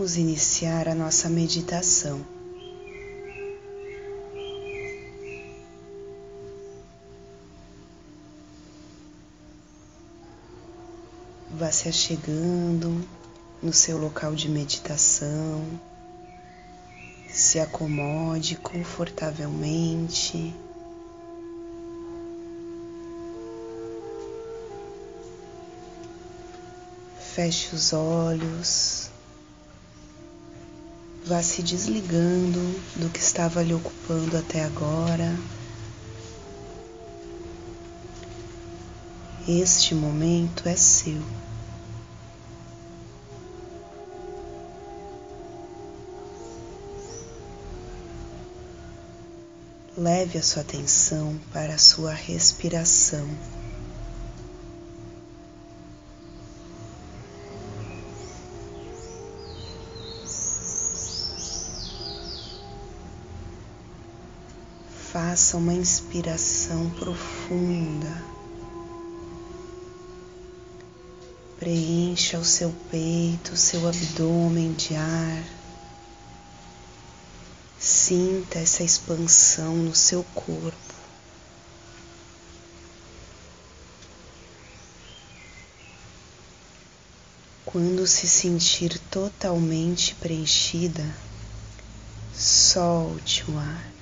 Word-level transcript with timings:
Vamos 0.00 0.16
iniciar 0.16 0.88
a 0.88 0.94
nossa 0.94 1.28
meditação. 1.28 2.24
Vá 11.50 11.70
se 11.70 11.86
achegando 11.90 13.06
no 13.62 13.74
seu 13.74 13.98
local 13.98 14.34
de 14.34 14.48
meditação, 14.48 15.62
se 17.28 17.60
acomode 17.60 18.56
confortavelmente. 18.56 20.54
Feche 27.34 27.76
os 27.76 27.92
olhos. 27.92 29.09
Vá 31.30 31.44
se 31.44 31.62
desligando 31.62 32.58
do 32.96 33.08
que 33.08 33.20
estava 33.20 33.62
lhe 33.62 33.72
ocupando 33.72 34.36
até 34.36 34.64
agora. 34.64 35.38
Este 39.46 39.94
momento 39.94 40.68
é 40.68 40.74
seu. 40.74 41.22
Leve 49.96 50.36
a 50.36 50.42
sua 50.42 50.62
atenção 50.62 51.38
para 51.52 51.74
a 51.74 51.78
sua 51.78 52.12
respiração. 52.12 53.28
Faça 65.12 65.56
uma 65.56 65.74
inspiração 65.74 66.88
profunda. 66.90 68.24
Preencha 71.58 72.38
o 72.38 72.44
seu 72.44 72.72
peito, 72.92 73.54
o 73.54 73.56
seu 73.56 73.88
abdômen 73.88 74.72
de 74.72 74.94
ar. 74.94 75.44
Sinta 77.76 78.60
essa 78.60 78.84
expansão 78.84 79.74
no 79.74 79.96
seu 79.96 80.22
corpo. 80.32 80.94
Quando 87.64 88.06
se 88.06 88.28
sentir 88.28 88.96
totalmente 89.10 90.14
preenchida, 90.14 91.04
solte 92.32 93.44
o 93.50 93.58
ar. 93.58 93.99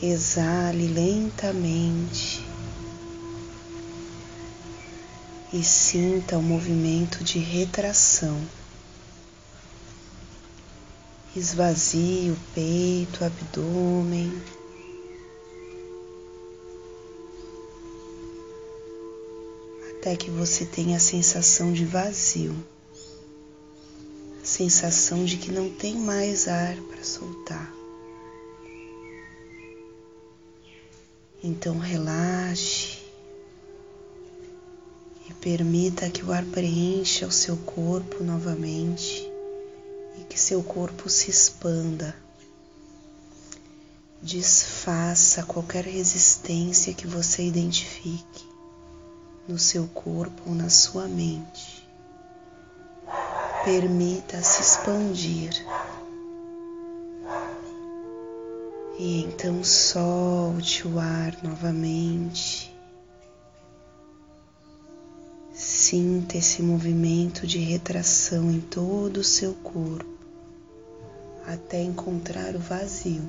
Exale 0.00 0.86
lentamente 0.86 2.46
e 5.52 5.64
sinta 5.64 6.38
o 6.38 6.42
movimento 6.42 7.24
de 7.24 7.40
retração. 7.40 8.40
Esvazie 11.34 12.30
o 12.30 12.36
peito, 12.54 13.22
o 13.22 13.26
abdômen. 13.26 14.40
Até 19.90 20.14
que 20.14 20.30
você 20.30 20.64
tenha 20.64 20.98
a 20.98 21.00
sensação 21.00 21.72
de 21.72 21.84
vazio, 21.84 22.54
a 24.40 24.46
sensação 24.46 25.24
de 25.24 25.38
que 25.38 25.50
não 25.50 25.68
tem 25.68 25.96
mais 25.96 26.46
ar 26.46 26.76
para 26.76 27.02
soltar. 27.02 27.77
Então 31.48 31.78
relaxe 31.78 32.98
e 35.26 35.32
permita 35.32 36.10
que 36.10 36.22
o 36.22 36.30
ar 36.30 36.44
preencha 36.44 37.26
o 37.26 37.32
seu 37.32 37.56
corpo 37.56 38.22
novamente 38.22 39.26
e 40.18 40.24
que 40.24 40.38
seu 40.38 40.62
corpo 40.62 41.08
se 41.08 41.30
expanda. 41.30 42.14
Desfaça 44.20 45.42
qualquer 45.42 45.86
resistência 45.86 46.92
que 46.92 47.06
você 47.06 47.42
identifique 47.42 48.44
no 49.48 49.58
seu 49.58 49.86
corpo 49.86 50.50
ou 50.50 50.54
na 50.54 50.68
sua 50.68 51.08
mente. 51.08 51.88
Permita 53.64 54.42
se 54.42 54.60
expandir. 54.60 55.64
E 58.98 59.22
então 59.22 59.62
solte 59.62 60.88
o 60.88 60.98
ar 60.98 61.38
novamente. 61.42 62.76
Sinta 65.52 66.36
esse 66.36 66.62
movimento 66.62 67.46
de 67.46 67.58
retração 67.58 68.50
em 68.50 68.60
todo 68.60 69.18
o 69.18 69.24
seu 69.24 69.54
corpo 69.54 70.18
até 71.46 71.82
encontrar 71.82 72.54
o 72.54 72.58
vazio. 72.58 73.22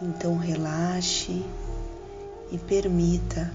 Então 0.00 0.36
relaxe 0.36 1.42
e 2.52 2.58
permita 2.58 3.52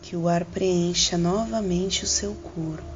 que 0.00 0.16
o 0.16 0.28
ar 0.28 0.44
preencha 0.46 1.18
novamente 1.18 2.04
o 2.04 2.06
seu 2.06 2.34
corpo. 2.34 2.93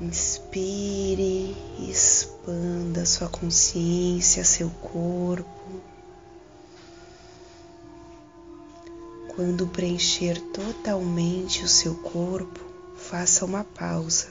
Inspire 0.00 1.56
e 1.78 1.90
expanda 1.90 3.06
sua 3.06 3.28
consciência, 3.28 4.44
seu 4.44 4.68
corpo. 4.70 5.80
Quando 9.34 9.66
preencher 9.68 10.40
totalmente 10.52 11.64
o 11.64 11.68
seu 11.68 11.94
corpo, 11.94 12.60
faça 12.96 13.44
uma 13.44 13.64
pausa. 13.64 14.28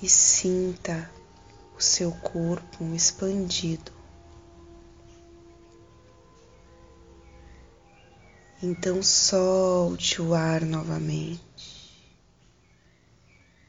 E 0.00 0.08
sinta 0.08 1.10
o 1.76 1.80
seu 1.80 2.10
corpo 2.12 2.84
expandido. 2.94 4.01
Então 8.64 9.02
solte 9.02 10.22
o 10.22 10.34
ar 10.34 10.64
novamente. 10.64 11.42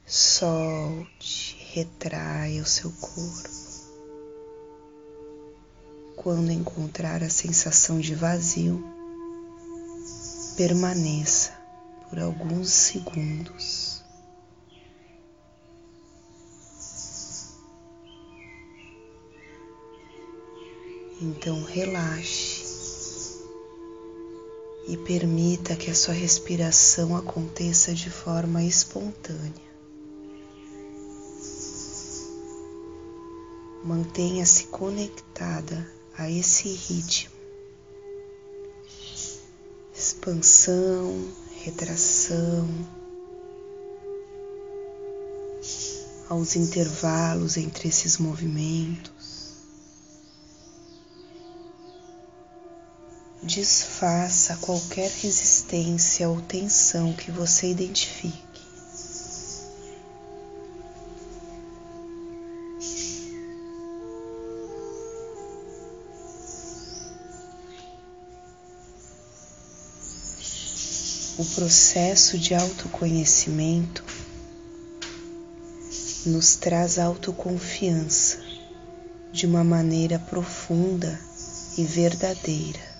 Solte, 0.06 1.58
retraia 1.74 2.62
o 2.62 2.66
seu 2.68 2.92
corpo. 2.92 3.50
Quando 6.16 6.52
encontrar 6.52 7.24
a 7.24 7.30
sensação 7.30 8.00
de 8.00 8.14
vazio, 8.14 8.86
permaneça 10.56 11.54
por 12.08 12.20
alguns 12.20 12.70
segundos. 12.70 14.04
Então 21.20 21.64
relaxe 21.64 22.53
e 24.88 24.98
permita 24.98 25.76
que 25.76 25.90
a 25.90 25.96
sua 25.96 26.14
respiração 26.14 27.16
aconteça 27.16 27.94
de 27.94 28.10
forma 28.10 28.64
espontânea. 28.64 29.74
Mantenha-se 33.84 34.68
conectada 34.68 35.90
a 36.18 36.30
esse 36.30 36.70
ritmo. 36.70 37.34
Expansão, 39.96 41.28
retração, 41.64 42.68
aos 46.30 46.56
intervalos 46.56 47.58
entre 47.58 47.90
esses 47.90 48.18
movimentos. 48.18 49.33
Desfaça 53.46 54.56
qualquer 54.56 55.12
resistência 55.12 56.30
ou 56.30 56.40
tensão 56.40 57.12
que 57.12 57.30
você 57.30 57.70
identifique. 57.70 58.42
O 71.38 71.44
processo 71.54 72.38
de 72.38 72.56
autoconhecimento 72.56 74.06
nos 76.26 76.56
traz 76.56 76.98
autoconfiança 76.98 78.40
de 79.34 79.46
uma 79.46 79.66
maneira 79.66 80.18
profunda 80.18 81.20
e 81.78 81.84
verdadeira. 81.84 82.93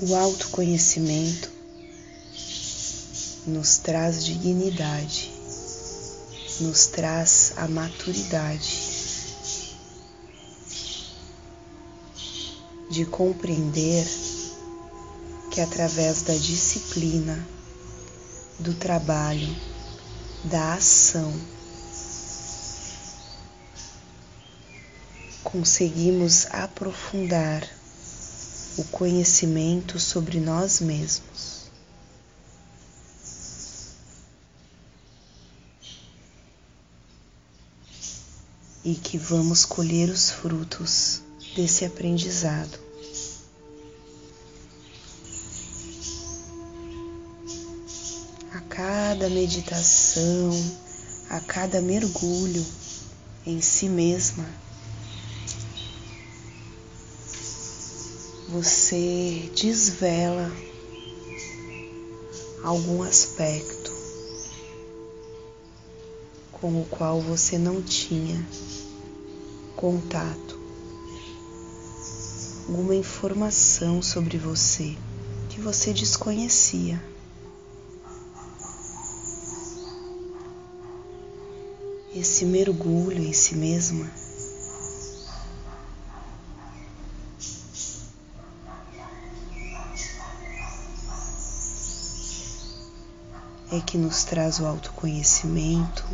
O 0.00 0.14
autoconhecimento 0.14 1.50
nos 3.44 3.78
traz 3.78 4.24
dignidade, 4.24 5.32
nos 6.60 6.86
traz 6.86 7.52
a 7.56 7.66
maturidade 7.66 8.78
de 12.88 13.04
compreender 13.06 14.06
que 15.50 15.60
através 15.60 16.22
da 16.22 16.34
disciplina, 16.34 17.44
do 18.60 18.74
trabalho, 18.74 19.52
da 20.44 20.74
ação, 20.74 21.34
conseguimos 25.42 26.46
aprofundar 26.52 27.77
o 28.78 28.84
conhecimento 28.84 29.98
sobre 29.98 30.38
nós 30.38 30.80
mesmos. 30.80 31.68
E 38.84 38.94
que 38.94 39.18
vamos 39.18 39.64
colher 39.64 40.08
os 40.08 40.30
frutos 40.30 41.20
desse 41.56 41.84
aprendizado. 41.84 42.78
A 48.52 48.60
cada 48.60 49.28
meditação, 49.28 50.50
a 51.28 51.40
cada 51.40 51.80
mergulho 51.82 52.64
em 53.44 53.60
si 53.60 53.88
mesma, 53.88 54.46
você 58.48 59.50
desvela 59.54 60.50
algum 62.64 63.02
aspecto 63.02 63.92
com 66.52 66.80
o 66.80 66.86
qual 66.86 67.20
você 67.20 67.58
não 67.58 67.82
tinha 67.82 68.42
contato, 69.76 70.58
alguma 72.66 72.94
informação 72.96 74.00
sobre 74.00 74.38
você 74.38 74.96
que 75.50 75.60
você 75.60 75.92
desconhecia. 75.92 77.04
Esse 82.14 82.46
mergulho 82.46 83.22
em 83.22 83.32
si 83.34 83.54
mesma 83.54 84.10
é 93.70 93.80
que 93.80 93.98
nos 93.98 94.24
traz 94.24 94.60
o 94.60 94.66
autoconhecimento, 94.66 96.04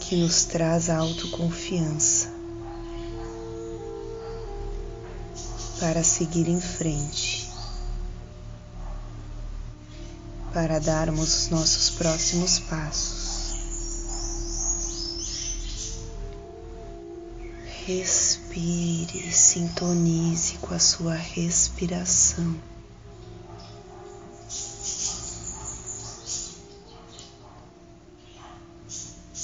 que 0.00 0.16
nos 0.16 0.44
traz 0.44 0.88
a 0.88 0.98
autoconfiança 0.98 2.30
para 5.80 6.04
seguir 6.04 6.48
em 6.48 6.60
frente, 6.60 7.50
para 10.52 10.78
darmos 10.78 11.34
os 11.34 11.48
nossos 11.48 11.90
próximos 11.90 12.60
passos. 12.60 13.22
Respire, 17.84 19.32
sintonize 19.32 20.58
com 20.58 20.72
a 20.72 20.78
sua 20.78 21.14
respiração. 21.14 22.71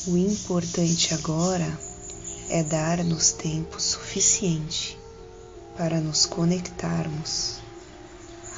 O 0.07 0.17
importante 0.17 1.13
agora 1.13 1.79
é 2.49 2.63
dar-nos 2.63 3.33
tempo 3.33 3.81
suficiente 3.81 4.99
para 5.77 6.01
nos 6.01 6.25
conectarmos 6.25 7.57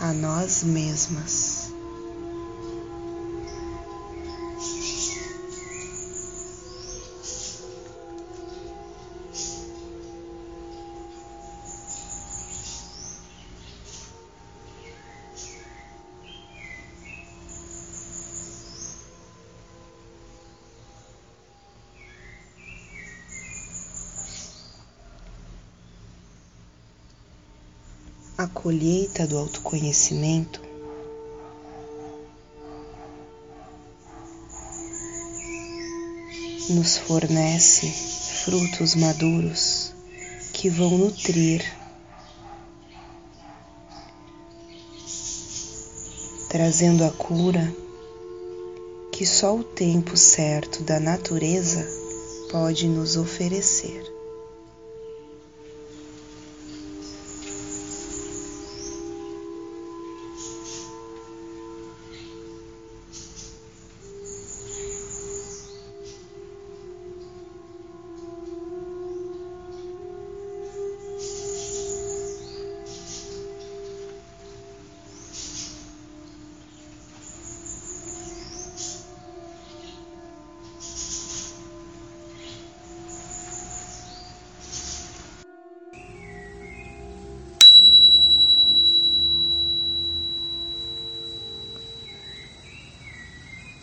a 0.00 0.12
nós 0.12 0.62
mesmas. 0.62 1.49
A 28.40 28.46
colheita 28.46 29.26
do 29.26 29.36
autoconhecimento 29.36 30.62
nos 36.70 36.96
fornece 36.96 37.86
frutos 38.42 38.94
maduros 38.94 39.92
que 40.54 40.70
vão 40.70 40.96
nutrir, 40.96 41.62
trazendo 46.48 47.04
a 47.04 47.10
cura 47.10 47.70
que 49.12 49.26
só 49.26 49.54
o 49.54 49.62
tempo 49.62 50.16
certo 50.16 50.82
da 50.82 50.98
natureza 50.98 51.86
pode 52.50 52.88
nos 52.88 53.18
oferecer. 53.18 54.19